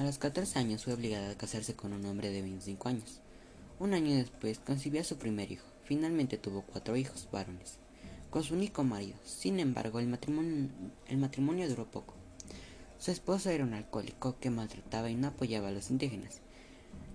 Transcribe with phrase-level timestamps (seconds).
[0.00, 3.20] A los 14 años fue obligada a casarse con un hombre de 25 años.
[3.78, 5.66] Un año después concibió a su primer hijo.
[5.84, 7.76] Finalmente tuvo cuatro hijos varones
[8.30, 9.18] con su único marido.
[9.26, 12.14] Sin embargo, el matrimonio, duró poco.
[12.98, 16.40] Su esposo era un alcohólico que maltrataba y no apoyaba a los indígenas.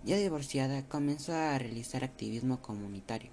[0.04, 3.32] Ya divorciada, comenzó a realizar activismo comunitario,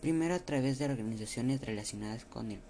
[0.00, 2.60] primero a través de organizaciones relacionadas con el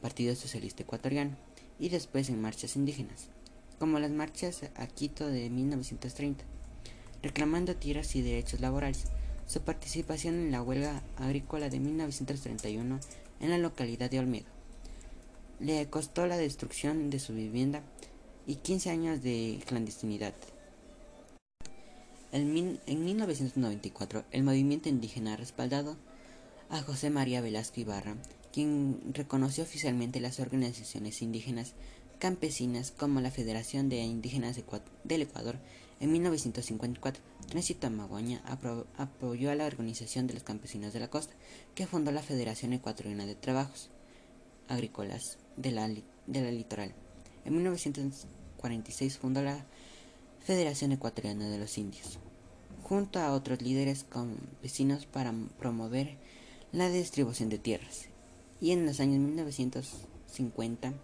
[0.00, 1.36] Partido Socialista Ecuatoriano
[1.80, 3.30] y después en marchas indígenas,
[3.82, 6.44] como las marchas a Quito de 1930,
[7.20, 9.06] reclamando tierras y derechos laborales.
[9.48, 13.00] Su participación en la huelga agrícola de 1931
[13.40, 14.46] en la localidad de Olmedo
[15.58, 17.82] le costó la destrucción de su vivienda
[18.46, 20.34] y 15 años de clandestinidad.
[22.30, 25.96] En, 1994, el movimiento indígena respaldado
[26.70, 28.14] a José María Velasco Ibarra,
[28.52, 31.74] quien reconoció oficialmente las organizaciones indígenas
[32.22, 34.56] campesinas como la Federación de Indígenas
[35.02, 35.56] del Ecuador
[35.98, 37.20] en 1954.
[37.48, 38.40] Tránsito Maguaña
[38.96, 41.34] apoyó a la Organización de los Campesinos de la Costa,
[41.74, 43.90] que fundó la Federación Ecuatoriana de Trabajos
[44.68, 46.94] Agrícolas de la, de la Litoral.
[47.44, 49.66] En 1946 fundó la
[50.44, 52.20] Federación Ecuatoriana de los Indios,
[52.84, 56.18] junto a otros líderes campesinos para promover
[56.70, 58.06] la distribución de tierras.
[58.60, 60.94] Y en los años 1950